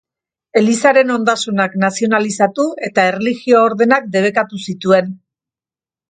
[0.59, 5.13] Elizaren ondasunak nazionalizatu eta erlijio ordenak debekatu zituen.